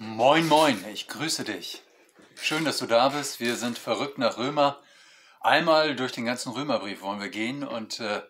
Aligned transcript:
Moin, 0.00 0.46
moin, 0.46 0.84
ich 0.92 1.08
grüße 1.08 1.42
dich. 1.42 1.82
Schön, 2.40 2.64
dass 2.64 2.78
du 2.78 2.86
da 2.86 3.08
bist. 3.08 3.40
Wir 3.40 3.56
sind 3.56 3.80
verrückt 3.80 4.16
nach 4.16 4.36
Römer. 4.36 4.80
Einmal 5.40 5.96
durch 5.96 6.12
den 6.12 6.24
ganzen 6.24 6.52
Römerbrief 6.52 7.00
wollen 7.00 7.20
wir 7.20 7.30
gehen 7.30 7.64
und 7.64 7.98
äh, 7.98 8.22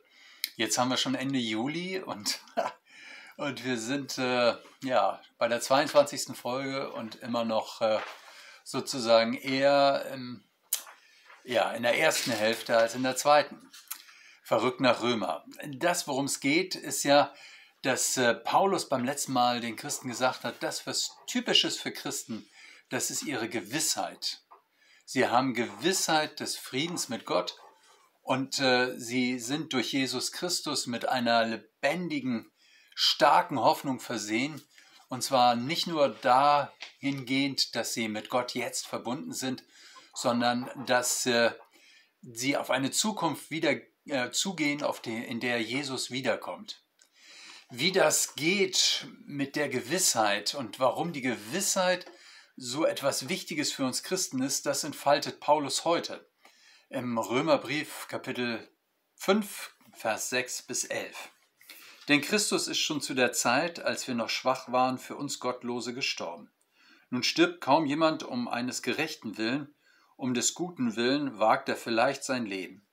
jetzt 0.56 0.78
haben 0.78 0.88
wir 0.88 0.96
schon 0.96 1.14
Ende 1.14 1.38
Juli 1.38 2.00
und, 2.00 2.40
und 3.36 3.66
wir 3.66 3.76
sind 3.76 4.16
äh, 4.16 4.54
ja 4.82 5.20
bei 5.36 5.48
der 5.48 5.60
22. 5.60 6.34
Folge 6.34 6.90
und 6.92 7.16
immer 7.16 7.44
noch 7.44 7.82
äh, 7.82 7.98
sozusagen 8.64 9.34
eher 9.34 10.06
im, 10.14 10.42
ja, 11.44 11.70
in 11.72 11.82
der 11.82 11.98
ersten 11.98 12.30
Hälfte 12.30 12.78
als 12.78 12.94
in 12.94 13.02
der 13.02 13.16
zweiten. 13.16 13.70
Verrückt 14.42 14.80
nach 14.80 15.02
Römer. 15.02 15.44
Das, 15.66 16.08
worum 16.08 16.24
es 16.24 16.40
geht, 16.40 16.76
ist 16.76 17.02
ja 17.04 17.30
dass 17.82 18.16
äh, 18.16 18.34
Paulus 18.34 18.88
beim 18.88 19.04
letzten 19.04 19.32
Mal 19.32 19.60
den 19.60 19.76
Christen 19.76 20.08
gesagt 20.08 20.44
hat, 20.44 20.62
das, 20.62 20.86
was 20.86 21.16
typisch 21.26 21.64
ist 21.64 21.80
für 21.80 21.92
Christen, 21.92 22.48
das 22.88 23.10
ist 23.10 23.22
ihre 23.22 23.48
Gewissheit. 23.48 24.42
Sie 25.04 25.28
haben 25.28 25.54
Gewissheit 25.54 26.40
des 26.40 26.56
Friedens 26.56 27.08
mit 27.08 27.24
Gott 27.24 27.56
und 28.22 28.58
äh, 28.58 28.98
sie 28.98 29.38
sind 29.38 29.72
durch 29.72 29.92
Jesus 29.92 30.32
Christus 30.32 30.86
mit 30.86 31.08
einer 31.08 31.46
lebendigen, 31.46 32.50
starken 32.94 33.58
Hoffnung 33.58 34.00
versehen. 34.00 34.60
Und 35.08 35.22
zwar 35.22 35.56
nicht 35.56 35.86
nur 35.86 36.10
dahingehend, 36.10 37.74
dass 37.74 37.94
sie 37.94 38.08
mit 38.08 38.28
Gott 38.28 38.54
jetzt 38.54 38.86
verbunden 38.86 39.32
sind, 39.32 39.64
sondern 40.14 40.70
dass 40.84 41.24
äh, 41.24 41.52
sie 42.20 42.56
auf 42.56 42.70
eine 42.70 42.90
Zukunft 42.90 43.50
wieder 43.50 43.76
äh, 44.06 44.30
zugehen, 44.30 44.82
auf 44.82 45.00
die, 45.00 45.16
in 45.16 45.40
der 45.40 45.62
Jesus 45.62 46.10
wiederkommt. 46.10 46.82
Wie 47.70 47.92
das 47.92 48.34
geht 48.34 49.06
mit 49.26 49.54
der 49.54 49.68
Gewissheit 49.68 50.54
und 50.54 50.80
warum 50.80 51.12
die 51.12 51.20
Gewissheit 51.20 52.06
so 52.56 52.86
etwas 52.86 53.28
Wichtiges 53.28 53.72
für 53.72 53.84
uns 53.84 54.02
Christen 54.02 54.40
ist, 54.40 54.64
das 54.64 54.84
entfaltet 54.84 55.38
Paulus 55.38 55.84
heute 55.84 56.26
im 56.88 57.18
Römerbrief 57.18 58.06
Kapitel 58.08 58.66
5, 59.16 59.74
Vers 59.92 60.30
6 60.30 60.62
bis 60.62 60.84
11. 60.84 61.14
Denn 62.08 62.22
Christus 62.22 62.68
ist 62.68 62.78
schon 62.78 63.02
zu 63.02 63.12
der 63.12 63.32
Zeit, 63.32 63.80
als 63.80 64.08
wir 64.08 64.14
noch 64.14 64.30
schwach 64.30 64.72
waren, 64.72 64.96
für 64.96 65.16
uns 65.16 65.38
Gottlose 65.38 65.92
gestorben. 65.92 66.50
Nun 67.10 67.22
stirbt 67.22 67.60
kaum 67.60 67.84
jemand 67.84 68.22
um 68.22 68.48
eines 68.48 68.80
gerechten 68.80 69.36
Willen, 69.36 69.74
um 70.16 70.32
des 70.32 70.54
guten 70.54 70.96
Willen 70.96 71.38
wagt 71.38 71.68
er 71.68 71.76
vielleicht 71.76 72.24
sein 72.24 72.46
Leben. 72.46 72.88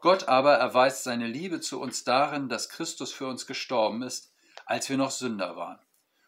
Gott 0.00 0.28
aber 0.28 0.54
erweist 0.54 1.04
seine 1.04 1.26
Liebe 1.26 1.60
zu 1.60 1.78
uns 1.78 2.04
darin, 2.04 2.48
dass 2.48 2.70
Christus 2.70 3.12
für 3.12 3.26
uns 3.26 3.46
gestorben 3.46 4.02
ist, 4.02 4.29
als 4.70 4.88
wir 4.88 4.96
noch 4.96 5.10
Sünder 5.10 5.56
waren. 5.56 5.80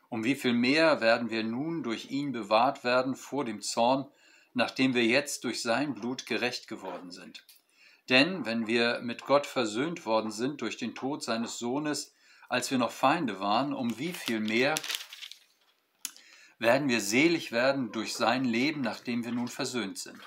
Um 0.09 0.25
wie 0.25 0.35
viel 0.35 0.53
mehr 0.53 1.01
werden 1.01 1.31
wir 1.31 1.45
nun 1.45 1.85
durch 1.85 2.11
ihn 2.11 2.33
bewahrt 2.33 2.83
werden 2.83 3.15
vor 3.15 3.45
dem 3.45 3.63
Zorn, 3.63 4.11
nachdem 4.53 4.95
wir 4.95 5.05
jetzt 5.05 5.45
durch 5.45 5.63
sein 5.63 5.95
Blut 5.95 6.27
gerecht 6.27 6.67
geworden 6.67 7.13
sind. 7.13 7.45
Denn 8.09 8.45
wenn 8.45 8.67
wir 8.67 8.99
mit 9.01 9.23
Gott 9.27 9.47
versöhnt 9.47 10.07
worden 10.07 10.33
sind 10.33 10.61
durch 10.61 10.77
den 10.77 10.97
Tod 10.97 11.23
seines 11.23 11.61
Sohnes, 11.61 12.15
als 12.49 12.69
wir 12.73 12.79
noch 12.79 12.91
Feinde 12.91 13.39
waren, 13.39 13.73
um 13.73 13.97
wie 14.01 14.13
viel 14.13 14.41
mehr 14.41 14.75
werden 16.59 16.89
wir 16.89 17.01
selig 17.01 17.53
werden 17.53 17.93
durch 17.93 18.15
sein 18.15 18.45
Leben, 18.45 18.81
nachdem 18.81 19.25
wir 19.25 19.31
nun 19.31 19.47
versöhnt 19.47 19.99
sind. 19.99 20.19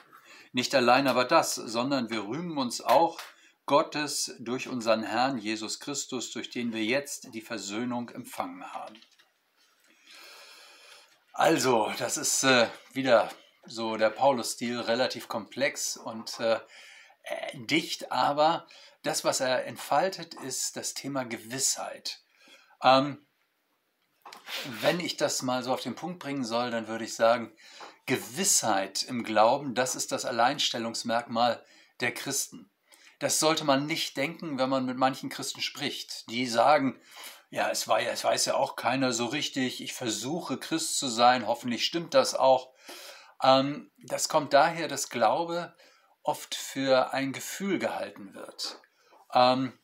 Nicht 0.54 0.74
allein 0.74 1.08
aber 1.08 1.26
das, 1.26 1.56
sondern 1.56 2.10
wir 2.10 2.24
rühmen 2.24 2.58
uns 2.58 2.80
auch 2.80 3.20
Gottes 3.66 4.36
durch 4.40 4.68
unseren 4.68 5.04
Herrn 5.04 5.38
Jesus 5.38 5.80
Christus, 5.80 6.32
durch 6.32 6.50
den 6.50 6.74
wir 6.74 6.84
jetzt 6.84 7.34
die 7.34 7.42
Versöhnung 7.42 8.10
empfangen 8.10 8.74
haben. 8.74 8.96
Also, 11.34 11.92
das 11.98 12.18
ist 12.18 12.44
äh, 12.44 12.68
wieder 12.94 13.30
so 13.66 13.98
der 13.98 14.10
Paulus-Stil, 14.10 14.80
relativ 14.80 15.28
komplex 15.28 15.98
und 15.98 16.40
äh, 16.40 16.60
äh, 17.24 17.58
dicht, 17.58 18.12
aber 18.12 18.68
das, 19.04 19.24
was 19.24 19.40
er 19.40 19.66
entfaltet, 19.66 20.34
ist 20.36 20.78
das 20.78 20.94
Thema 20.94 21.26
Gewissheit. 21.26 22.22
Ähm, 22.82 23.26
wenn 24.82 25.00
ich 25.00 25.18
das 25.18 25.42
mal 25.42 25.64
so 25.64 25.74
auf 25.74 25.82
den 25.82 25.96
Punkt 25.96 26.20
bringen 26.20 26.46
soll, 26.46 26.72
dann 26.72 26.88
würde 26.88 27.06
ich 27.06 27.16
sagen, 27.16 27.52
Gewissheit 28.06 29.04
im 29.04 29.24
Glauben, 29.24 29.76
das 29.76 29.96
ist 29.96 30.12
das 30.12 30.26
Alleinstellungsmerkmal 30.26 31.66
der 32.00 32.14
Christen. 32.14 32.72
Das 33.20 33.40
sollte 33.40 33.64
man 33.64 33.86
nicht 33.86 34.18
denken, 34.18 34.58
wenn 34.58 34.70
man 34.70 34.86
mit 34.86 34.98
manchen 34.98 35.30
Christen 35.30 35.62
spricht. 35.62 36.30
Die 36.30 36.48
sagen, 36.48 37.00
ja, 37.50 37.70
es, 37.70 37.88
war 37.88 38.02
ja, 38.02 38.12
es 38.12 38.24
weiß 38.24 38.46
ja 38.46 38.56
auch 38.56 38.76
keiner 38.76 39.14
so 39.14 39.28
richtig, 39.28 39.82
ich 39.82 39.94
versuche 39.94 40.58
Christ 40.58 40.98
zu 40.98 41.08
sein, 41.08 41.48
hoffentlich 41.48 41.86
stimmt 41.86 42.14
das 42.14 42.36
auch. 42.36 42.74
Ähm, 43.42 43.92
das 43.98 44.30
kommt 44.30 44.54
daher, 44.54 44.88
dass 44.88 45.10
Glaube 45.10 45.76
oft 46.24 46.56
für 46.56 47.14
ein 47.14 47.32
Gefühl 47.32 47.80
gehalten 47.80 48.34
wird, 48.34 48.82
ähm, 49.34 49.78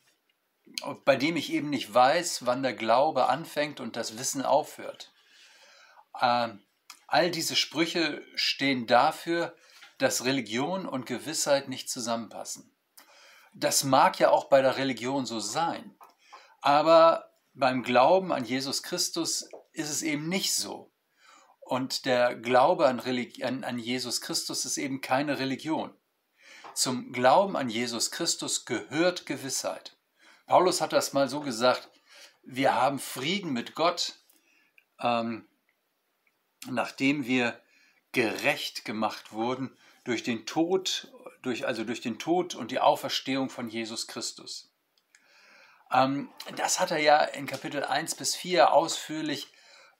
bei 1.04 1.16
dem 1.16 1.36
ich 1.36 1.52
eben 1.52 1.70
nicht 1.70 1.92
weiß, 1.92 2.46
wann 2.46 2.62
der 2.62 2.74
Glaube 2.74 3.28
anfängt 3.28 3.80
und 3.80 3.96
das 3.96 4.18
Wissen 4.18 4.42
aufhört. 4.44 5.12
Ähm, 6.20 6.62
all 7.06 7.30
diese 7.30 7.56
Sprüche 7.56 8.22
stehen 8.34 8.86
dafür, 8.86 9.56
dass 9.98 10.24
Religion 10.24 10.86
und 10.86 11.06
Gewissheit 11.06 11.68
nicht 11.68 11.88
zusammenpassen. 11.88 12.71
Das 13.54 13.84
mag 13.84 14.18
ja 14.18 14.30
auch 14.30 14.44
bei 14.44 14.62
der 14.62 14.76
Religion 14.76 15.26
so 15.26 15.40
sein, 15.40 15.94
aber 16.60 17.32
beim 17.54 17.82
Glauben 17.82 18.32
an 18.32 18.44
Jesus 18.44 18.82
Christus 18.82 19.48
ist 19.72 19.90
es 19.90 20.02
eben 20.02 20.28
nicht 20.28 20.54
so. 20.54 20.90
Und 21.60 22.06
der 22.06 22.34
Glaube 22.34 22.86
an, 22.86 23.00
an, 23.00 23.64
an, 23.64 23.78
Jesus 23.78 24.20
Christus 24.20 24.64
ist 24.64 24.78
eben 24.78 25.00
keine 25.00 25.38
Religion. 25.38 25.94
Zum 26.74 27.12
Glauben 27.12 27.56
an 27.56 27.68
Jesus 27.68 28.10
Christus 28.10 28.64
gehört 28.64 29.26
Gewissheit. 29.26 29.96
Paulus 30.46 30.80
hat 30.80 30.92
das 30.92 31.12
mal 31.12 31.28
so 31.28 31.40
gesagt, 31.40 31.90
wir 32.42 32.74
haben 32.74 32.98
Frieden 32.98 33.52
mit 33.52 33.74
Gott, 33.74 34.18
ähm, 35.00 35.48
nachdem 36.68 37.26
wir 37.26 37.60
gerecht 38.12 38.84
gemacht 38.84 39.32
wurden 39.32 39.76
durch 40.04 40.22
den 40.22 40.44
Tod 40.46 41.12
durch, 41.42 41.66
also 41.66 41.84
durch 41.84 42.00
den 42.00 42.18
Tod 42.18 42.54
und 42.54 42.70
die 42.70 42.80
Auferstehung 42.80 43.50
von 43.50 43.68
Jesus 43.68 44.06
Christus. 44.06 44.72
Ähm, 45.92 46.30
das 46.56 46.80
hat 46.80 46.90
er 46.90 46.98
ja 46.98 47.22
in 47.22 47.46
Kapitel 47.46 47.84
1 47.84 48.14
bis 48.14 48.34
4 48.34 48.72
ausführlich 48.72 49.52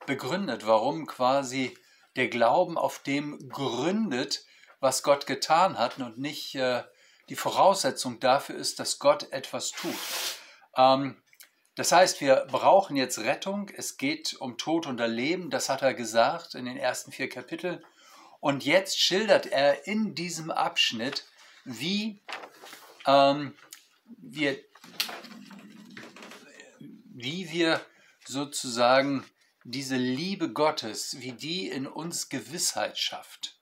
begründet, 0.06 0.66
warum 0.66 1.06
quasi 1.06 1.76
der 2.16 2.28
Glauben 2.28 2.78
auf 2.78 2.98
dem 3.00 3.48
gründet, 3.48 4.44
was 4.80 5.02
Gott 5.02 5.26
getan 5.26 5.78
hat 5.78 5.98
und 5.98 6.18
nicht 6.18 6.54
äh, 6.54 6.82
die 7.28 7.36
Voraussetzung 7.36 8.20
dafür 8.20 8.56
ist, 8.56 8.80
dass 8.80 8.98
Gott 8.98 9.32
etwas 9.32 9.70
tut. 9.70 9.94
Ähm, 10.76 11.22
das 11.74 11.92
heißt, 11.92 12.20
wir 12.20 12.46
brauchen 12.50 12.96
jetzt 12.96 13.18
Rettung. 13.18 13.70
Es 13.74 13.96
geht 13.96 14.34
um 14.34 14.58
Tod 14.58 14.86
und 14.86 15.00
Erleben. 15.00 15.48
Das 15.48 15.68
hat 15.68 15.80
er 15.80 15.94
gesagt 15.94 16.54
in 16.54 16.66
den 16.66 16.76
ersten 16.76 17.12
vier 17.12 17.28
Kapiteln. 17.28 17.82
Und 18.40 18.64
jetzt 18.64 19.00
schildert 19.00 19.46
er 19.46 19.86
in 19.86 20.14
diesem 20.14 20.50
Abschnitt, 20.50 21.24
wie 21.64 22.20
ähm, 23.06 23.54
wir, 24.18 24.58
wie 27.14 27.50
wir 27.50 27.80
sozusagen 28.24 29.24
diese 29.64 29.96
Liebe 29.96 30.52
Gottes, 30.52 31.20
wie 31.20 31.32
die 31.32 31.68
in 31.68 31.86
uns 31.86 32.28
Gewissheit 32.28 32.98
schafft. 32.98 33.58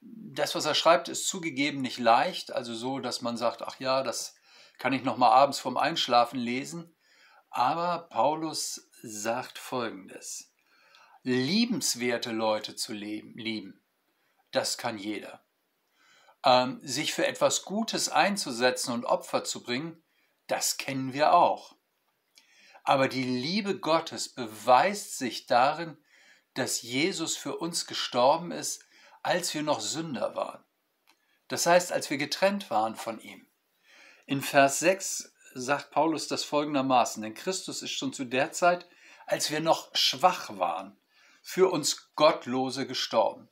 Das, 0.00 0.54
was 0.54 0.66
er 0.66 0.74
schreibt, 0.74 1.08
ist 1.08 1.26
zugegeben 1.26 1.80
nicht 1.80 1.98
leicht, 1.98 2.52
also 2.52 2.74
so, 2.74 2.98
dass 2.98 3.22
man 3.22 3.36
sagt, 3.36 3.62
ach 3.62 3.80
ja, 3.80 4.02
das 4.02 4.36
kann 4.78 4.92
ich 4.92 5.02
noch 5.02 5.16
mal 5.16 5.30
abends 5.30 5.58
vorm 5.58 5.76
Einschlafen 5.76 6.38
lesen. 6.38 6.94
Aber 7.50 8.08
Paulus 8.10 8.88
sagt 9.02 9.58
Folgendes: 9.58 10.52
Liebenswerte 11.22 12.30
Leute 12.30 12.76
zu 12.76 12.92
leben, 12.92 13.36
lieben, 13.36 13.80
das 14.52 14.78
kann 14.78 14.98
jeder 14.98 15.42
ähm, 16.44 16.80
sich 16.82 17.12
für 17.14 17.26
etwas 17.26 17.64
Gutes 17.64 18.08
einzusetzen 18.08 18.92
und 18.92 19.04
Opfer 19.04 19.44
zu 19.44 19.62
bringen, 19.62 20.02
das 20.46 20.76
kennen 20.76 21.12
wir 21.12 21.34
auch. 21.34 21.76
Aber 22.84 23.08
die 23.08 23.24
Liebe 23.24 23.78
Gottes 23.78 24.30
beweist 24.30 25.18
sich 25.18 25.46
darin, 25.46 25.98
dass 26.54 26.82
Jesus 26.82 27.36
für 27.36 27.56
uns 27.56 27.86
gestorben 27.86 28.50
ist, 28.50 28.84
als 29.22 29.52
wir 29.52 29.62
noch 29.62 29.80
Sünder 29.80 30.34
waren. 30.34 30.64
Das 31.48 31.66
heißt, 31.66 31.92
als 31.92 32.10
wir 32.10 32.18
getrennt 32.18 32.70
waren 32.70 32.96
von 32.96 33.20
ihm. 33.20 33.46
In 34.26 34.42
Vers 34.42 34.78
6 34.80 35.34
sagt 35.54 35.90
Paulus 35.90 36.28
das 36.28 36.44
folgendermaßen, 36.44 37.22
denn 37.22 37.34
Christus 37.34 37.82
ist 37.82 37.92
schon 37.92 38.12
zu 38.12 38.24
der 38.24 38.52
Zeit, 38.52 38.86
als 39.26 39.50
wir 39.50 39.60
noch 39.60 39.94
schwach 39.94 40.58
waren, 40.58 40.98
für 41.42 41.70
uns 41.70 42.14
Gottlose 42.14 42.86
gestorben. 42.86 43.48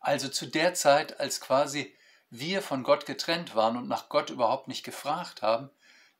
Also 0.00 0.28
zu 0.28 0.46
der 0.46 0.74
Zeit, 0.74 1.20
als 1.20 1.40
quasi 1.40 1.94
wir 2.30 2.62
von 2.62 2.82
Gott 2.82 3.06
getrennt 3.06 3.54
waren 3.54 3.76
und 3.76 3.88
nach 3.88 4.08
Gott 4.08 4.30
überhaupt 4.30 4.68
nicht 4.68 4.82
gefragt 4.82 5.42
haben, 5.42 5.70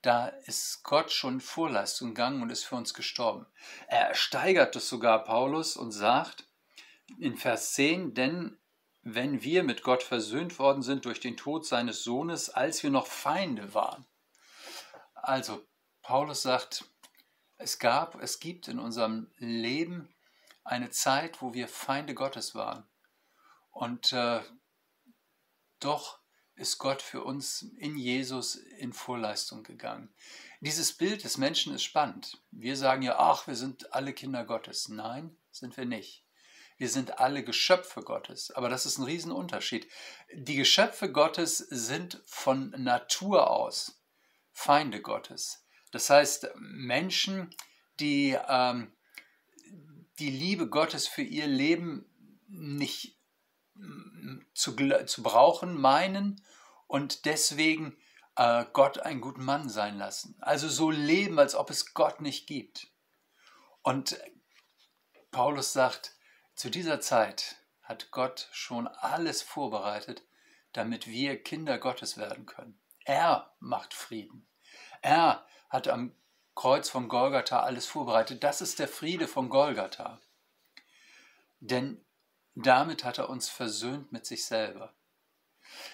da 0.03 0.29
ist 0.29 0.83
Gott 0.83 1.13
schon 1.13 1.41
Vorleistung 1.41 2.09
gegangen 2.09 2.43
und 2.43 2.51
ist 2.51 2.65
für 2.65 2.77
uns 2.77 2.95
gestorben. 2.95 3.47
Er 3.87 4.15
steigert 4.15 4.75
es 4.77 4.89
sogar, 4.89 5.25
Paulus, 5.25 5.77
und 5.77 5.93
sagt, 5.93 6.45
in 7.19 7.37
Vers 7.37 7.73
10, 7.75 8.15
denn 8.15 8.59
wenn 9.03 9.43
wir 9.43 9.63
mit 9.63 9.83
Gott 9.83 10.03
versöhnt 10.03 10.59
worden 10.59 10.83
sind 10.83 11.05
durch 11.05 11.21
den 11.21 11.37
Tod 11.37 11.67
seines 11.67 12.03
Sohnes, 12.05 12.51
als 12.51 12.83
wir 12.83 12.91
noch 12.91 13.07
Feinde 13.07 13.75
waren. 13.75 14.07
Also, 15.15 15.67
Paulus 16.03 16.43
sagt, 16.43 16.85
es 17.57 17.79
gab, 17.79 18.23
es 18.23 18.41
gibt 18.41 18.69
in 18.69 18.79
unserem 18.79 19.31
Leben 19.37 20.15
eine 20.65 20.91
Zeit, 20.91 21.43
wo 21.43 21.55
wir 21.55 21.69
Feinde 21.69 22.15
Gottes 22.15 22.55
waren. 22.55 22.90
Und 23.71 24.13
äh, 24.13 24.41
doch 25.79 26.21
ist 26.55 26.79
Gott 26.79 27.01
für 27.01 27.25
uns 27.25 27.63
in 27.79 27.97
Jesus 27.97 28.57
in 28.57 28.93
Vorleistung 28.93 29.63
gegangen. 29.63 30.13
Dieses 30.61 30.93
Bild 30.93 31.25
des 31.25 31.39
Menschen 31.39 31.75
ist 31.75 31.85
spannend. 31.85 32.43
Wir 32.51 32.77
sagen 32.77 33.03
ja, 33.03 33.19
ach, 33.19 33.47
wir 33.47 33.57
sind 33.57 33.95
alle 33.95 34.13
Kinder 34.13 34.45
Gottes. 34.45 34.89
Nein, 34.89 35.37
sind 35.51 35.77
wir 35.79 35.87
nicht. 35.87 36.27
Wir 36.77 36.91
sind 36.91 37.19
alle 37.19 37.45
Geschöpfe 37.45 38.03
Gottes. 38.03 38.51
Aber 38.51 38.69
das 38.69 38.85
ist 38.85 38.99
ein 38.99 39.05
Riesenunterschied. 39.05 39.89
Die 40.35 40.57
Geschöpfe 40.57 41.11
Gottes 41.11 41.59
sind 41.59 42.23
von 42.27 42.71
Natur 42.71 43.51
aus 43.51 44.03
Feinde 44.53 45.01
Gottes. 45.01 45.65
Das 45.93 46.11
heißt, 46.11 46.49
Menschen, 46.57 47.55
die 48.01 48.37
ähm, 48.49 48.93
die 50.19 50.31
Liebe 50.31 50.69
Gottes 50.69 51.09
für 51.09 51.23
ihr 51.23 51.47
Leben 51.47 52.05
nicht 52.49 53.20
zu, 54.55 54.77
zu 55.07 55.23
brauchen 55.23 55.81
meinen 55.81 56.43
und 56.87 57.25
deswegen 57.25 57.97
äh, 58.37 58.65
Gott 58.73 58.99
einen 59.01 59.21
guten 59.21 59.45
Mann 59.45 59.69
sein 59.69 59.99
lassen. 59.99 60.37
Also 60.41 60.69
so 60.69 60.91
leben, 60.91 61.39
als 61.39 61.55
ob 61.55 61.71
es 61.71 61.95
Gott 61.95 62.21
nicht 62.21 62.47
gibt. 62.47 62.89
Und 63.83 64.19
Paulus 65.31 65.73
sagt, 65.73 66.17
zu 66.55 66.71
dieser 66.71 67.01
Zeit 67.01 67.57
hat 67.83 68.11
Gott 68.11 68.49
schon 68.53 68.87
alles 68.87 69.43
vorbereitet, 69.43 70.23
damit 70.73 71.07
wir 71.07 71.43
Kinder 71.43 71.79
Gottes 71.79 72.17
werden 72.17 72.47
können. 72.47 72.81
Er 73.05 73.53
macht 73.59 73.95
Frieden. 73.95 74.47
Er 75.03 75.47
hat 75.69 75.89
am 75.89 76.15
Kreuz 76.55 76.91
von 76.91 77.09
Golgatha 77.09 77.61
alles 77.61 77.87
vorbereitet. 77.87 78.45
Das 78.45 78.61
ist 78.61 78.79
der 78.79 78.89
Friede 78.89 79.27
von 79.27 79.49
Golgatha. 79.49 80.21
Denn 81.61 82.05
damit 82.67 83.05
hat 83.05 83.19
er 83.19 83.31
uns 83.31 83.49
versöhnt 83.49 84.13
mit 84.13 84.27
sich 84.27 84.45
selber. 84.45 84.95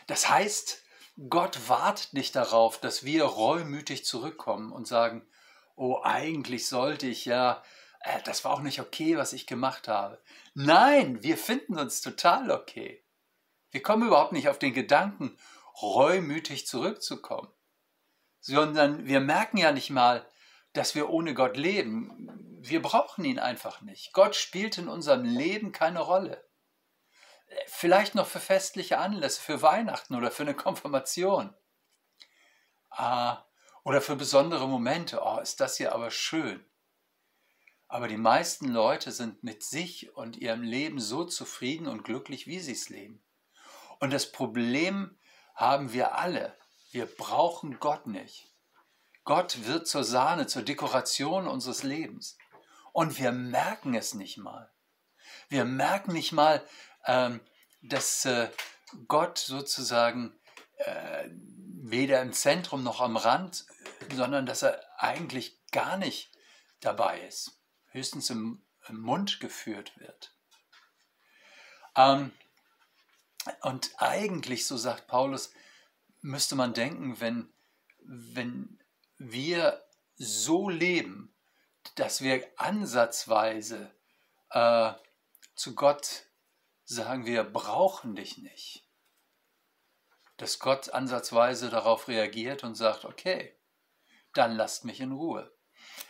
Das 0.06 0.28
heißt, 0.28 0.82
Gott 1.28 1.68
wartet 1.68 2.12
nicht 2.12 2.36
darauf, 2.36 2.78
dass 2.78 3.04
wir 3.04 3.24
reumütig 3.24 4.04
zurückkommen 4.04 4.72
und 4.72 4.86
sagen, 4.86 5.26
oh, 5.74 6.00
eigentlich 6.02 6.68
sollte 6.68 7.06
ich 7.06 7.24
ja 7.24 7.62
äh, 8.06 8.22
das 8.22 8.44
war 8.44 8.52
auch 8.52 8.60
nicht 8.60 8.80
okay, 8.80 9.16
was 9.16 9.32
ich 9.32 9.46
gemacht 9.46 9.88
habe. 9.88 10.22
Nein, 10.54 11.22
wir 11.22 11.36
finden 11.36 11.78
uns 11.78 12.00
total 12.00 12.50
okay. 12.50 13.04
Wir 13.70 13.82
kommen 13.82 14.06
überhaupt 14.06 14.32
nicht 14.32 14.48
auf 14.48 14.58
den 14.58 14.72
Gedanken, 14.72 15.36
reumütig 15.82 16.66
zurückzukommen, 16.66 17.52
sondern 18.40 19.06
wir 19.06 19.20
merken 19.20 19.58
ja 19.58 19.72
nicht 19.72 19.90
mal, 19.90 20.26
dass 20.72 20.94
wir 20.94 21.10
ohne 21.10 21.34
Gott 21.34 21.56
leben. 21.56 22.58
Wir 22.60 22.80
brauchen 22.80 23.24
ihn 23.24 23.38
einfach 23.38 23.82
nicht. 23.82 24.12
Gott 24.12 24.36
spielt 24.36 24.78
in 24.78 24.88
unserem 24.88 25.24
Leben 25.24 25.72
keine 25.72 26.00
Rolle. 26.00 26.45
Vielleicht 27.66 28.14
noch 28.14 28.26
für 28.26 28.40
festliche 28.40 28.98
Anlässe, 28.98 29.40
für 29.40 29.62
Weihnachten 29.62 30.14
oder 30.14 30.30
für 30.30 30.42
eine 30.42 30.54
Konfirmation. 30.54 31.54
Ah, 32.90 33.44
oder 33.84 34.00
für 34.00 34.16
besondere 34.16 34.66
Momente. 34.66 35.20
Oh, 35.22 35.38
ist 35.38 35.60
das 35.60 35.76
hier 35.76 35.94
aber 35.94 36.10
schön. 36.10 36.64
Aber 37.88 38.08
die 38.08 38.16
meisten 38.16 38.68
Leute 38.68 39.12
sind 39.12 39.44
mit 39.44 39.62
sich 39.62 40.14
und 40.16 40.36
ihrem 40.36 40.62
Leben 40.62 40.98
so 40.98 41.24
zufrieden 41.24 41.86
und 41.86 42.02
glücklich, 42.02 42.46
wie 42.46 42.58
sie 42.58 42.72
es 42.72 42.88
leben. 42.88 43.22
Und 44.00 44.12
das 44.12 44.32
Problem 44.32 45.16
haben 45.54 45.92
wir 45.92 46.16
alle. 46.16 46.56
Wir 46.90 47.06
brauchen 47.06 47.78
Gott 47.78 48.06
nicht. 48.06 48.50
Gott 49.24 49.66
wird 49.66 49.86
zur 49.86 50.04
Sahne, 50.04 50.46
zur 50.46 50.62
Dekoration 50.62 51.46
unseres 51.46 51.82
Lebens. 51.82 52.36
Und 52.92 53.18
wir 53.18 53.32
merken 53.32 53.94
es 53.94 54.14
nicht 54.14 54.38
mal. 54.38 54.70
Wir 55.48 55.64
merken 55.64 56.12
nicht 56.12 56.32
mal, 56.32 56.66
ähm, 57.06 57.40
dass 57.82 58.24
äh, 58.24 58.48
Gott 59.08 59.38
sozusagen 59.38 60.34
äh, 60.78 61.28
weder 61.28 62.20
im 62.22 62.32
Zentrum 62.32 62.82
noch 62.82 63.00
am 63.00 63.16
Rand, 63.16 63.66
sondern 64.14 64.46
dass 64.46 64.62
er 64.62 64.80
eigentlich 64.98 65.58
gar 65.70 65.96
nicht 65.96 66.30
dabei 66.80 67.20
ist 67.20 67.56
höchstens 67.96 68.30
im, 68.30 68.62
im 68.88 69.00
Mund 69.00 69.40
geführt 69.40 69.98
wird. 69.98 70.32
Ähm, 71.96 72.30
und 73.62 73.90
eigentlich, 73.96 74.66
so 74.66 74.76
sagt 74.76 75.06
Paulus, 75.06 75.52
müsste 76.20 76.54
man 76.56 76.74
denken, 76.74 77.20
wenn, 77.20 77.48
wenn 78.00 78.78
wir 79.18 79.82
so 80.16 80.68
leben, 80.68 81.34
dass 81.94 82.20
wir 82.20 82.46
ansatzweise 82.56 83.90
äh, 84.50 84.92
zu 85.54 85.74
Gott 85.74 86.25
sagen, 86.86 87.26
wir 87.26 87.44
brauchen 87.44 88.16
dich 88.16 88.38
nicht. 88.38 88.88
Dass 90.38 90.58
Gott 90.58 90.90
ansatzweise 90.90 91.68
darauf 91.68 92.08
reagiert 92.08 92.64
und 92.64 92.74
sagt, 92.74 93.04
okay, 93.04 93.54
dann 94.32 94.56
lasst 94.56 94.84
mich 94.84 95.00
in 95.00 95.12
Ruhe 95.12 95.56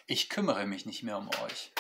ich 0.07 0.29
kümmere 0.29 0.67
mich 0.67 0.87
nicht 0.87 1.03
mehr 1.03 1.19
um 1.19 1.29
euch. 1.45 1.73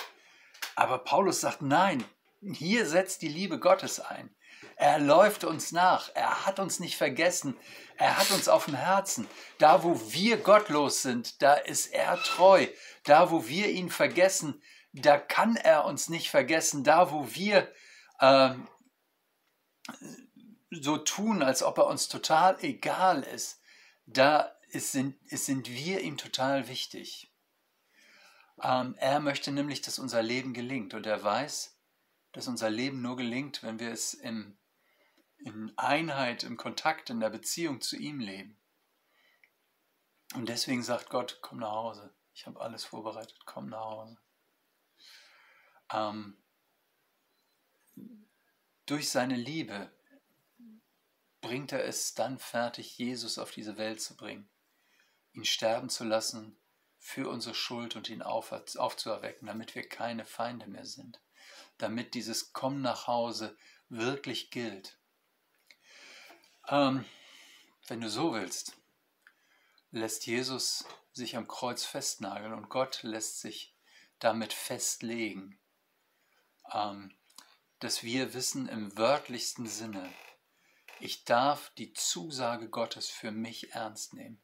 Aber 0.75 0.99
Paulus 0.99 1.41
sagt, 1.41 1.63
nein, 1.63 2.05
hier 2.43 2.87
setzt 2.87 3.23
die 3.23 3.29
Liebe 3.29 3.59
Gottes 3.59 4.01
ein. 4.01 4.35
Er 4.77 4.99
läuft 4.99 5.45
uns 5.45 5.73
nach. 5.73 6.11
Er 6.15 6.47
hat 6.47 6.59
uns 6.59 6.81
nicht 6.81 6.97
vergessen. 6.97 7.57
Er 7.97 8.19
hat 8.19 8.31
uns 8.31 8.49
auf 8.49 8.67
dem 8.67 8.75
Herzen. 8.75 9.29
Da, 9.59 9.83
wo 9.83 10.01
wir 10.13 10.39
gottlos 10.39 11.03
sind, 11.03 11.41
da 11.43 11.55
ist 11.55 11.93
er 11.93 12.23
treu. 12.23 12.67
Da, 13.05 13.31
wo 13.31 13.47
wir 13.47 13.71
ihn 13.71 13.91
vergessen, 13.91 14.63
da 14.93 15.19
kann 15.19 15.57
er 15.57 15.85
uns 15.85 16.09
nicht 16.09 16.31
vergessen. 16.31 16.85
Da, 16.85 17.11
wo 17.11 17.35
wir 17.35 17.73
äh, 18.21 18.51
so 20.71 20.99
tun, 20.99 21.43
als 21.43 21.63
ob 21.63 21.79
er 21.79 21.87
uns 21.87 22.09
total 22.09 22.57
egal 22.63 23.23
ist, 23.23 23.61
da 24.07 24.53
ist, 24.69 24.93
sind, 24.93 25.17
sind 25.31 25.69
wir 25.71 26.01
ihm 26.01 26.17
total 26.17 26.69
wichtig. 26.69 27.33
Ähm, 28.63 28.95
er 28.99 29.21
möchte 29.21 29.53
nämlich, 29.53 29.83
dass 29.83 29.99
unser 29.99 30.23
Leben 30.23 30.55
gelingt 30.55 30.95
und 30.95 31.07
er 31.07 31.23
weiß, 31.23 31.77
dass 32.33 32.49
unser 32.49 32.71
Leben 32.71 33.03
nur 33.03 33.17
gelingt, 33.17 33.63
wenn 33.63 33.79
wir 33.79 33.91
es 33.91 34.15
im, 34.15 34.57
in 35.39 35.73
Einheit, 35.77 36.43
im 36.43 36.57
Kontakt, 36.57 37.11
in 37.11 37.21
der 37.21 37.31
Beziehung 37.31 37.81
zu 37.81 37.97
ihm 37.97 38.21
leben. 38.21 38.59
Und 40.35 40.49
deswegen 40.49 40.83
sagt 40.83 41.11
Gott, 41.11 41.39
komm 41.41 41.59
nach 41.59 41.71
Hause. 41.71 42.13
Ich 42.35 42.47
habe 42.47 42.61
alles 42.61 42.85
vorbereitet, 42.85 43.39
komm 43.47 43.69
nach 43.69 43.85
Hause. 43.85 44.19
Ähm, 45.93 46.37
durch 48.87 49.11
seine 49.11 49.37
Liebe 49.37 49.93
bringt 51.41 51.73
er 51.73 51.85
es 51.85 52.15
dann 52.15 52.39
fertig, 52.39 52.99
Jesus 52.99 53.39
auf 53.39 53.51
diese 53.51 53.77
Welt 53.77 54.01
zu 54.01 54.17
bringen, 54.17 54.49
ihn 55.33 55.45
sterben 55.45 55.89
zu 55.89 56.05
lassen 56.05 56.57
für 56.99 57.29
unsere 57.29 57.55
Schuld 57.55 57.95
und 57.95 58.09
ihn 58.09 58.23
auf, 58.23 58.53
aufzuerwecken, 58.53 59.47
damit 59.47 59.75
wir 59.75 59.89
keine 59.89 60.25
Feinde 60.25 60.67
mehr 60.67 60.85
sind, 60.85 61.21
damit 61.79 62.15
dieses 62.15 62.53
Komm 62.53 62.81
nach 62.81 63.07
Hause 63.07 63.57
wirklich 63.89 64.51
gilt. 64.51 64.99
Ähm, 66.69 67.05
wenn 67.87 68.01
du 68.01 68.09
so 68.09 68.33
willst, 68.33 68.77
lässt 69.93 70.27
Jesus 70.27 70.85
sich 71.13 71.37
am 71.37 71.47
Kreuz 71.47 71.85
festnageln 71.85 72.53
und 72.53 72.69
Gott 72.69 73.03
lässt 73.03 73.41
sich 73.41 73.75
damit 74.19 74.53
festlegen, 74.53 75.59
ähm, 76.73 77.16
dass 77.81 78.03
wir 78.03 78.35
wissen 78.35 78.69
im 78.69 78.97
wörtlichsten 78.97 79.67
Sinne, 79.67 80.11
ich 81.01 81.25
darf 81.25 81.71
die 81.77 81.93
Zusage 81.93 82.69
Gottes 82.69 83.09
für 83.09 83.31
mich 83.31 83.73
ernst 83.73 84.15
nehmen. 84.15 84.41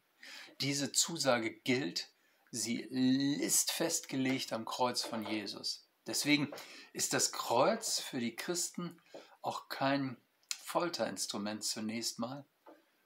Diese 0.60 0.92
Zusage 0.92 1.50
gilt 1.50 2.12
Sie 2.54 2.80
ist 2.80 3.72
festgelegt 3.72 4.52
am 4.52 4.66
Kreuz 4.66 5.02
von 5.02 5.24
Jesus. 5.24 5.88
Deswegen 6.06 6.52
ist 6.92 7.14
das 7.14 7.32
Kreuz 7.32 7.98
für 7.98 8.20
die 8.20 8.36
Christen 8.36 9.00
auch 9.40 9.70
kein 9.70 10.18
Folterinstrument 10.62 11.64
zunächst 11.64 12.18
mal, 12.18 12.44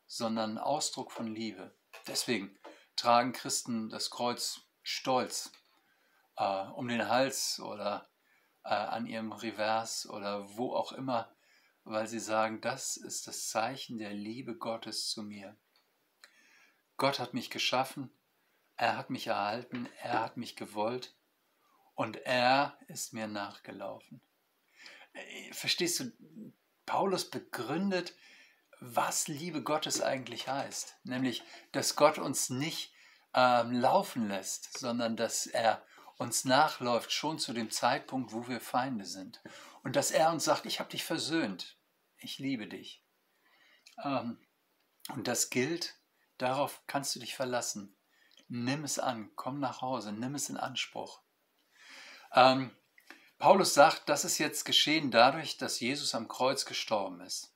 sondern 0.09 0.55
ein 0.55 0.59
Ausdruck 0.59 1.13
von 1.13 1.33
Liebe. 1.33 1.73
Deswegen 2.09 2.59
tragen 2.97 3.33
Christen 3.33 3.89
das 3.89 4.11
Kreuz 4.11 4.63
stolz 4.83 5.53
äh, 6.37 6.65
um 6.75 6.89
den 6.89 7.09
Hals 7.09 7.61
oder 7.61 8.09
äh, 8.67 8.75
an 8.75 9.07
ihrem 9.07 9.33
Revers 9.33 10.09
oder 10.09 10.57
wo 10.57 10.75
auch 10.75 10.93
immer, 10.93 11.33
weil 11.85 12.07
sie 12.07 12.19
sagen, 12.19 12.61
das 12.61 12.97
ist 12.97 13.27
das 13.27 13.49
Zeichen 13.49 13.99
der 13.99 14.13
Liebe 14.13 14.57
Gottes 14.57 15.09
zu 15.09 15.23
mir. 15.23 15.57
Gott 16.97 17.19
hat 17.21 17.33
mich 17.33 17.51
geschaffen, 17.51 18.11
er 18.77 18.97
hat 18.97 19.11
mich 19.11 19.29
erhalten, 19.29 19.89
er 20.03 20.23
hat 20.23 20.37
mich 20.37 20.57
gewollt 20.57 21.15
und 21.95 22.17
er 22.17 22.77
ist 22.89 23.13
mir 23.13 23.27
nachgelaufen. 23.29 24.21
äh, 25.13 25.53
verstehst 25.53 26.01
du, 26.01 26.13
Paulus 26.87 27.31
begründet, 27.31 28.15
was 28.81 29.29
Liebe 29.29 29.63
Gottes 29.63 30.03
eigentlich 30.03 30.49
heißt. 30.49 30.97
Nämlich, 31.05 31.43
dass 31.73 31.97
Gott 31.97 32.19
uns 32.19 32.51
nicht 32.51 32.93
ähm, 33.35 33.73
laufen 33.73 34.29
lässt, 34.29 34.79
sondern 34.79 35.17
dass 35.17 35.47
er 35.47 35.83
uns 36.19 36.45
nachläuft, 36.45 37.13
schon 37.13 37.39
zu 37.39 37.53
dem 37.53 37.71
Zeitpunkt, 37.71 38.33
wo 38.33 38.49
wir 38.49 38.61
Feinde 38.61 39.05
sind. 39.05 39.41
Und 39.83 39.97
dass 39.97 40.11
er 40.11 40.31
uns 40.31 40.45
sagt, 40.45 40.67
ich 40.67 40.81
habe 40.81 40.91
dich 40.91 41.05
versöhnt, 41.05 41.77
ich 42.19 42.39
liebe 42.39 42.67
dich. 42.67 43.03
Ähm, 44.03 44.39
und 45.11 45.29
das 45.29 45.51
gilt, 45.51 45.97
darauf 46.39 46.83
kannst 46.87 47.15
du 47.15 47.21
dich 47.21 47.35
verlassen. 47.35 47.97
Nimm 48.49 48.85
es 48.85 48.99
an, 48.99 49.31
komm 49.37 49.61
nach 49.61 49.83
Hause, 49.83 50.13
nimm 50.13 50.35
es 50.35 50.49
in 50.49 50.57
Anspruch. 50.57 51.21
Ähm, 52.33 52.77
Paulus 53.39 53.75
sagt, 53.75 54.09
das 54.09 54.25
ist 54.25 54.39
jetzt 54.39 54.65
geschehen 54.65 55.11
dadurch, 55.11 55.59
dass 55.59 55.81
Jesus 55.81 56.15
am 56.15 56.29
Kreuz 56.29 56.65
gestorben 56.65 57.21
ist. 57.21 57.53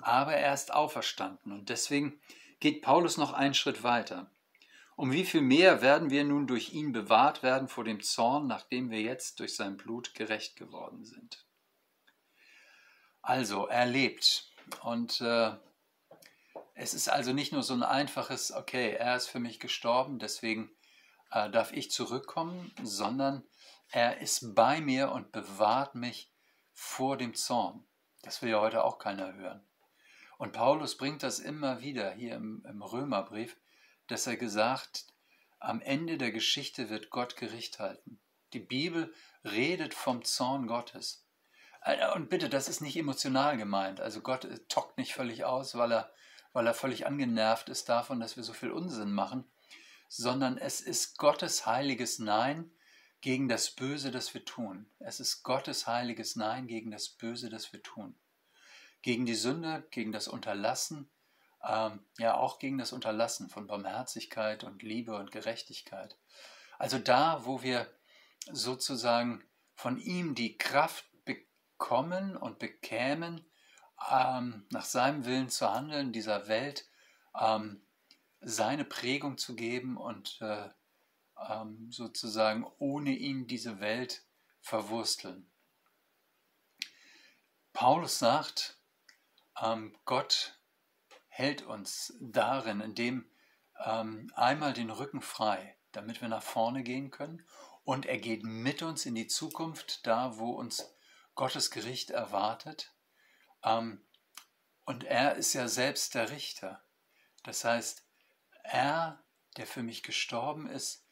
Aber 0.00 0.34
er 0.34 0.52
ist 0.54 0.72
auferstanden 0.72 1.52
und 1.52 1.68
deswegen 1.68 2.20
geht 2.58 2.82
Paulus 2.82 3.16
noch 3.16 3.32
einen 3.32 3.54
Schritt 3.54 3.82
weiter. 3.82 4.30
Um 5.00 5.12
wie 5.12 5.24
viel 5.24 5.40
mehr 5.40 5.80
werden 5.80 6.10
wir 6.10 6.24
nun 6.24 6.46
durch 6.46 6.74
ihn 6.74 6.92
bewahrt 6.92 7.42
werden 7.42 7.68
vor 7.68 7.84
dem 7.84 8.02
Zorn, 8.02 8.46
nachdem 8.46 8.90
wir 8.90 9.00
jetzt 9.00 9.40
durch 9.40 9.56
sein 9.56 9.78
Blut 9.78 10.12
gerecht 10.12 10.56
geworden 10.56 11.06
sind? 11.06 11.46
Also, 13.22 13.66
er 13.66 13.86
lebt. 13.86 14.52
Und 14.82 15.22
äh, 15.22 15.52
es 16.74 16.92
ist 16.92 17.08
also 17.08 17.32
nicht 17.32 17.50
nur 17.50 17.62
so 17.62 17.72
ein 17.72 17.82
einfaches, 17.82 18.52
okay, 18.52 18.90
er 18.90 19.16
ist 19.16 19.28
für 19.28 19.38
mich 19.38 19.58
gestorben, 19.58 20.18
deswegen 20.18 20.70
äh, 21.30 21.48
darf 21.48 21.72
ich 21.72 21.90
zurückkommen, 21.90 22.70
sondern 22.82 23.42
er 23.88 24.20
ist 24.20 24.54
bei 24.54 24.82
mir 24.82 25.12
und 25.12 25.32
bewahrt 25.32 25.94
mich 25.94 26.30
vor 26.74 27.16
dem 27.16 27.34
Zorn. 27.34 27.86
Das 28.20 28.42
will 28.42 28.50
ja 28.50 28.60
heute 28.60 28.84
auch 28.84 28.98
keiner 28.98 29.32
hören. 29.32 29.66
Und 30.36 30.52
Paulus 30.52 30.98
bringt 30.98 31.22
das 31.22 31.38
immer 31.38 31.80
wieder 31.80 32.10
hier 32.10 32.34
im, 32.34 32.62
im 32.68 32.82
Römerbrief, 32.82 33.56
dass 34.10 34.26
er 34.26 34.36
gesagt, 34.36 35.06
am 35.58 35.80
Ende 35.82 36.18
der 36.18 36.32
Geschichte 36.32 36.88
wird 36.88 37.10
Gott 37.10 37.36
Gericht 37.36 37.78
halten. 37.78 38.18
Die 38.52 38.60
Bibel 38.60 39.14
redet 39.44 39.94
vom 39.94 40.24
Zorn 40.24 40.66
Gottes. 40.66 41.24
Und 42.14 42.28
bitte, 42.28 42.48
das 42.48 42.68
ist 42.68 42.80
nicht 42.80 42.96
emotional 42.96 43.56
gemeint. 43.56 44.00
Also 44.00 44.20
Gott 44.20 44.44
äh, 44.44 44.58
tockt 44.68 44.98
nicht 44.98 45.14
völlig 45.14 45.44
aus, 45.44 45.74
weil 45.76 45.92
er, 45.92 46.12
weil 46.52 46.66
er 46.66 46.74
völlig 46.74 47.06
angenervt 47.06 47.68
ist 47.68 47.88
davon, 47.88 48.20
dass 48.20 48.36
wir 48.36 48.42
so 48.42 48.52
viel 48.52 48.70
Unsinn 48.70 49.12
machen, 49.12 49.50
sondern 50.08 50.58
es 50.58 50.80
ist 50.80 51.16
Gottes 51.16 51.66
heiliges 51.66 52.18
Nein 52.18 52.70
gegen 53.20 53.48
das 53.48 53.70
Böse, 53.70 54.10
das 54.10 54.34
wir 54.34 54.44
tun. 54.44 54.90
Es 54.98 55.20
ist 55.20 55.42
Gottes 55.42 55.86
heiliges 55.86 56.36
Nein 56.36 56.66
gegen 56.66 56.90
das 56.90 57.08
Böse, 57.08 57.48
das 57.48 57.72
wir 57.72 57.82
tun. 57.82 58.14
Gegen 59.02 59.24
die 59.24 59.34
Sünde, 59.34 59.86
gegen 59.90 60.12
das 60.12 60.28
Unterlassen, 60.28 61.10
ähm, 61.66 62.00
ja 62.18 62.36
auch 62.36 62.58
gegen 62.58 62.78
das 62.78 62.92
Unterlassen 62.92 63.48
von 63.48 63.66
Barmherzigkeit 63.66 64.64
und 64.64 64.82
Liebe 64.82 65.14
und 65.14 65.30
Gerechtigkeit. 65.30 66.16
Also 66.78 66.98
da, 66.98 67.44
wo 67.44 67.62
wir 67.62 67.86
sozusagen 68.50 69.44
von 69.74 69.98
ihm 69.98 70.34
die 70.34 70.56
Kraft 70.56 71.06
bekommen 71.24 72.36
und 72.36 72.58
bekämen, 72.58 73.44
ähm, 74.10 74.66
nach 74.70 74.84
seinem 74.84 75.24
Willen 75.24 75.50
zu 75.50 75.70
handeln, 75.70 76.12
dieser 76.12 76.48
Welt 76.48 76.86
ähm, 77.38 77.82
seine 78.40 78.84
Prägung 78.84 79.36
zu 79.36 79.54
geben 79.54 79.96
und 79.96 80.40
äh, 80.40 80.70
ähm, 81.48 81.90
sozusagen 81.90 82.66
ohne 82.78 83.10
ihn 83.10 83.46
diese 83.46 83.80
Welt 83.80 84.24
verwursteln. 84.60 85.50
Paulus 87.72 88.18
sagt, 88.18 88.78
ähm, 89.60 89.96
Gott 90.04 90.59
hält 91.30 91.62
uns 91.62 92.12
darin, 92.20 92.80
indem 92.80 93.30
ähm, 93.82 94.30
einmal 94.34 94.74
den 94.74 94.90
Rücken 94.90 95.22
frei, 95.22 95.76
damit 95.92 96.20
wir 96.20 96.28
nach 96.28 96.42
vorne 96.42 96.82
gehen 96.82 97.10
können. 97.10 97.46
Und 97.84 98.04
er 98.04 98.18
geht 98.18 98.44
mit 98.44 98.82
uns 98.82 99.06
in 99.06 99.14
die 99.14 99.26
Zukunft, 99.26 100.06
da 100.06 100.36
wo 100.36 100.50
uns 100.50 100.92
Gottes 101.34 101.70
Gericht 101.70 102.10
erwartet. 102.10 102.92
Ähm, 103.64 104.04
und 104.84 105.04
er 105.04 105.36
ist 105.36 105.54
ja 105.54 105.68
selbst 105.68 106.14
der 106.14 106.30
Richter. 106.30 106.82
Das 107.44 107.64
heißt, 107.64 108.04
er, 108.64 109.22
der 109.56 109.66
für 109.66 109.82
mich 109.82 110.02
gestorben 110.02 110.68
ist, 110.68 111.04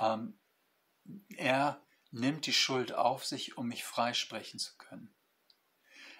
ähm, 0.00 0.38
er 1.36 1.80
nimmt 2.10 2.46
die 2.46 2.52
Schuld 2.52 2.92
auf 2.92 3.24
sich, 3.24 3.56
um 3.56 3.68
mich 3.68 3.84
freisprechen 3.84 4.58
zu 4.58 4.76
können. 4.76 5.14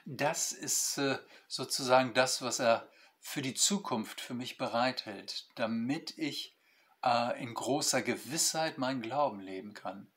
Das 0.04 0.52
ist 0.52 0.98
äh, 0.98 1.18
sozusagen 1.48 2.14
das, 2.14 2.40
was 2.40 2.60
er 2.60 2.88
für 3.20 3.42
die 3.42 3.54
Zukunft 3.54 4.20
für 4.20 4.34
mich 4.34 4.58
bereithält, 4.58 5.48
damit 5.54 6.16
ich 6.16 6.56
äh, 7.04 7.40
in 7.42 7.54
großer 7.54 8.02
Gewissheit 8.02 8.78
mein 8.78 9.02
Glauben 9.02 9.40
leben 9.40 9.74
kann. 9.74 10.10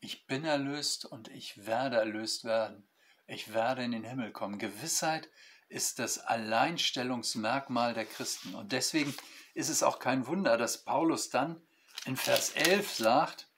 Ich 0.00 0.26
bin 0.26 0.44
erlöst 0.44 1.04
und 1.04 1.28
ich 1.28 1.66
werde 1.66 1.96
erlöst 1.96 2.44
werden. 2.44 2.88
Ich 3.26 3.52
werde 3.52 3.84
in 3.84 3.92
den 3.92 4.04
Himmel 4.04 4.32
kommen. 4.32 4.58
Gewissheit 4.58 5.28
ist 5.68 5.98
das 5.98 6.18
Alleinstellungsmerkmal 6.18 7.94
der 7.94 8.06
Christen. 8.06 8.54
Und 8.54 8.72
deswegen 8.72 9.14
ist 9.54 9.68
es 9.68 9.82
auch 9.82 9.98
kein 9.98 10.26
Wunder, 10.26 10.56
dass 10.56 10.84
Paulus 10.84 11.30
dann 11.30 11.62
in 12.06 12.16
Vers 12.16 12.50
11 12.50 12.92
sagt, 12.92 13.48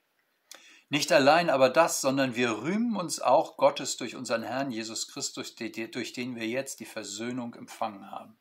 nicht 0.88 1.10
allein 1.10 1.48
aber 1.48 1.70
das, 1.70 2.02
sondern 2.02 2.34
wir 2.34 2.58
rühmen 2.58 2.96
uns 2.96 3.18
auch 3.18 3.56
Gottes 3.56 3.96
durch 3.96 4.14
unseren 4.14 4.42
Herrn 4.42 4.70
Jesus 4.70 5.08
Christus, 5.08 5.54
durch 5.54 6.12
den 6.12 6.36
wir 6.36 6.46
jetzt 6.46 6.80
die 6.80 6.84
Versöhnung 6.84 7.54
empfangen 7.54 8.10
haben. 8.10 8.36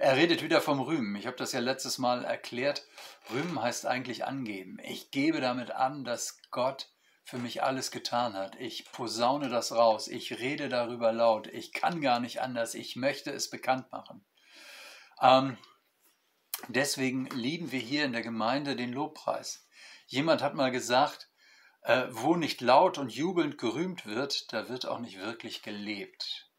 Er 0.00 0.16
redet 0.16 0.42
wieder 0.42 0.62
vom 0.62 0.80
Rühmen. 0.80 1.14
Ich 1.16 1.26
habe 1.26 1.36
das 1.36 1.52
ja 1.52 1.60
letztes 1.60 1.98
Mal 1.98 2.24
erklärt. 2.24 2.86
Rühmen 3.30 3.60
heißt 3.60 3.84
eigentlich 3.84 4.24
angeben. 4.24 4.78
Ich 4.82 5.10
gebe 5.10 5.42
damit 5.42 5.72
an, 5.72 6.04
dass 6.04 6.40
Gott 6.50 6.88
für 7.22 7.36
mich 7.36 7.62
alles 7.62 7.90
getan 7.90 8.32
hat. 8.32 8.56
Ich 8.58 8.90
posaune 8.92 9.50
das 9.50 9.72
raus. 9.72 10.08
Ich 10.08 10.38
rede 10.38 10.70
darüber 10.70 11.12
laut. 11.12 11.48
Ich 11.48 11.74
kann 11.74 12.00
gar 12.00 12.18
nicht 12.18 12.40
anders. 12.40 12.72
Ich 12.72 12.96
möchte 12.96 13.30
es 13.30 13.50
bekannt 13.50 13.92
machen. 13.92 14.24
Ähm, 15.20 15.58
deswegen 16.68 17.26
lieben 17.26 17.70
wir 17.70 17.80
hier 17.80 18.06
in 18.06 18.12
der 18.12 18.22
Gemeinde 18.22 18.76
den 18.76 18.94
Lobpreis. 18.94 19.68
Jemand 20.06 20.40
hat 20.40 20.54
mal 20.54 20.70
gesagt, 20.70 21.28
äh, 21.82 22.06
wo 22.08 22.36
nicht 22.36 22.62
laut 22.62 22.96
und 22.96 23.12
jubelnd 23.12 23.58
gerühmt 23.58 24.06
wird, 24.06 24.50
da 24.54 24.70
wird 24.70 24.86
auch 24.86 25.00
nicht 25.00 25.18
wirklich 25.18 25.60
gelebt 25.60 26.49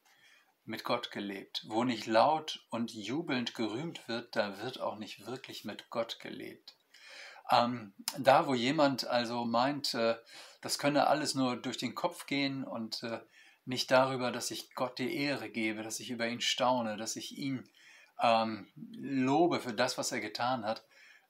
mit 0.65 0.83
Gott 0.83 1.11
gelebt. 1.11 1.65
Wo 1.67 1.83
nicht 1.83 2.05
laut 2.05 2.65
und 2.69 2.93
jubelnd 2.93 3.55
gerühmt 3.55 4.07
wird, 4.07 4.35
da 4.35 4.61
wird 4.61 4.79
auch 4.79 4.97
nicht 4.97 5.25
wirklich 5.25 5.65
mit 5.65 5.89
Gott 5.89 6.19
gelebt. 6.19 6.75
Ähm, 7.49 7.93
da, 8.17 8.47
wo 8.47 8.53
jemand 8.53 9.07
also 9.07 9.45
meint, 9.45 9.93
äh, 9.93 10.15
das 10.61 10.77
könne 10.77 11.07
alles 11.07 11.35
nur 11.35 11.57
durch 11.57 11.77
den 11.77 11.95
Kopf 11.95 12.25
gehen 12.25 12.63
und 12.63 13.03
äh, 13.03 13.19
nicht 13.65 13.91
darüber, 13.91 14.31
dass 14.31 14.51
ich 14.51 14.73
Gott 14.73 14.99
die 14.99 15.15
Ehre 15.15 15.49
gebe, 15.49 15.83
dass 15.83 15.99
ich 15.99 16.09
über 16.09 16.27
ihn 16.27 16.41
staune, 16.41 16.97
dass 16.97 17.15
ich 17.15 17.37
ihn 17.37 17.69
ähm, 18.21 18.71
lobe 18.75 19.59
für 19.59 19.73
das, 19.73 19.97
was 19.97 20.11
er 20.11 20.19
getan 20.19 20.65
hat, 20.65 20.85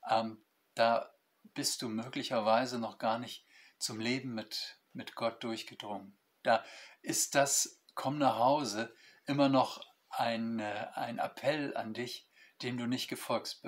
ähm, 0.09 0.43
da 0.75 1.11
bist 1.53 1.81
du 1.81 1.89
möglicherweise 1.89 2.79
noch 2.79 2.97
gar 2.97 3.19
nicht 3.19 3.45
zum 3.79 3.99
Leben 3.99 4.33
mit, 4.33 4.77
mit 4.93 5.15
Gott 5.15 5.43
durchgedrungen. 5.43 6.17
Da 6.43 6.63
ist 7.01 7.35
das, 7.35 7.81
komm 7.95 8.17
nach 8.17 8.37
Hause, 8.37 8.93
immer 9.31 9.49
noch 9.49 9.81
ein, 10.09 10.59
äh, 10.59 10.87
ein 10.93 11.17
Appell 11.17 11.75
an 11.75 11.93
dich, 11.93 12.27
dem 12.61 12.77
du 12.77 12.85
nicht 12.85 13.07
gefolgt 13.07 13.61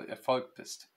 bist. 0.54 0.90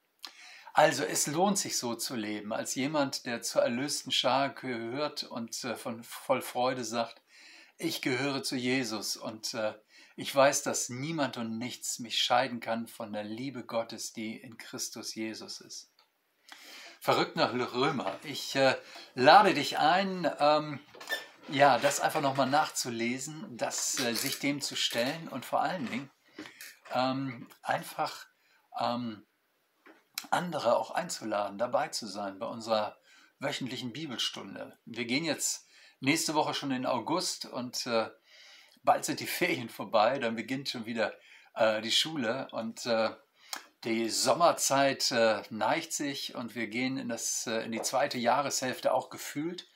Also 0.74 1.04
es 1.04 1.26
lohnt 1.26 1.58
sich 1.58 1.78
so 1.80 1.96
zu 1.96 2.16
leben, 2.16 2.54
als 2.54 2.76
jemand, 2.76 3.26
der 3.26 3.42
zur 3.42 3.64
erlösten 3.64 4.12
Schar 4.12 4.50
gehört 4.50 5.24
und 5.24 5.64
äh, 5.64 5.76
von 5.76 6.04
voll 6.04 6.42
Freude 6.42 6.84
sagt, 6.84 7.22
ich 7.80 8.02
gehöre 8.02 8.44
zu 8.44 8.56
Jesus 8.56 9.18
und 9.18 9.54
äh, 9.56 9.74
ich 10.16 10.36
weiß, 10.36 10.64
dass 10.64 10.90
niemand 10.90 11.38
und 11.38 11.58
nichts 11.58 12.00
mich 12.00 12.22
scheiden 12.22 12.60
kann 12.60 12.88
von 12.88 13.14
der 13.14 13.24
Liebe 13.24 13.64
Gottes, 13.64 14.14
die 14.14 14.36
in 14.36 14.58
Christus 14.58 15.16
Jesus 15.16 15.62
ist. 15.62 15.92
Verrückt 17.00 17.36
nach 17.36 17.54
Römer. 17.54 18.20
Ich 18.24 18.56
äh, 18.56 18.76
lade 19.14 19.54
dich 19.54 19.78
ein, 19.78 20.30
ähm, 20.40 20.80
ja, 21.50 21.77
das 21.80 22.00
einfach 22.00 22.22
nochmal 22.22 22.50
nachzulesen, 22.50 23.58
das, 23.58 24.00
äh, 24.00 24.13
sich 24.13 24.39
dem 24.39 24.62
zu 24.62 24.75
stellen 24.75 25.27
und 25.27 25.46
vor 25.46 25.62
allen 25.62 25.89
Dingen 25.89 26.10
ähm, 26.94 27.48
einfach 27.62 28.27
ähm, 28.80 29.25
andere 30.30 30.77
auch 30.77 30.92
einzuladen, 30.92 31.58
dabei 31.58 31.89
zu 31.89 32.08
sein 32.08 32.39
bei 32.39 32.48
unserer 32.48 32.98
wöchentlichen 33.39 33.94
Bibelstunde. 33.94 34.77
Wir 34.86 35.06
gehen 35.06 35.24
jetzt 35.24 35.68
nächste 36.00 36.34
Woche 36.34 36.54
schon 36.54 36.72
in 36.72 36.86
August 36.86 37.46
und 37.46 37.86
äh, 37.86 38.10
bald 38.84 39.06
sind 39.06 39.20
die 39.20 39.27
Ferien 39.27 39.70
vorbei, 39.70 40.20
dann 40.20 40.36
beginnt 40.36 40.70
schon 40.70 40.86
wieder 40.86 41.13
äh, 41.56 41.82
die 41.82 41.92
Schule 41.92 42.48
und 42.51 42.86
äh, 42.86 43.12
die 43.84 44.10
Sommerzeit 44.10 45.12
äh, 45.12 45.44
neigt 45.50 45.94
sich 45.94 46.36
und 46.36 46.56
wir 46.56 46.68
gehen 46.68 46.98
in, 46.98 47.10
das, 47.10 47.46
äh, 47.48 47.62
in 47.62 47.72
die 47.72 47.82
zweite 47.82 48.18
Jahreshälfte 48.18 48.92
auch 48.92 49.10
gefühlt. 49.10 49.68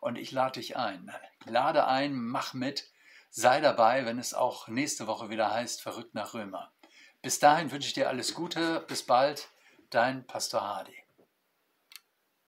Und 0.00 0.18
ich 0.18 0.32
lade 0.32 0.60
dich 0.60 0.76
ein. 0.76 1.10
Lade 1.44 1.86
ein, 1.86 2.14
mach 2.14 2.54
mit, 2.54 2.90
sei 3.30 3.60
dabei, 3.60 4.06
wenn 4.06 4.18
es 4.18 4.34
auch 4.34 4.68
nächste 4.68 5.06
Woche 5.06 5.30
wieder 5.30 5.52
heißt, 5.52 5.82
verrückt 5.82 6.14
nach 6.14 6.34
Römer. 6.34 6.72
Bis 7.22 7.38
dahin 7.38 7.70
wünsche 7.70 7.88
ich 7.88 7.94
dir 7.94 8.08
alles 8.08 8.34
Gute. 8.34 8.80
Bis 8.88 9.04
bald, 9.04 9.48
dein 9.90 10.26
Pastor 10.26 10.62
Hardy. 10.62 11.05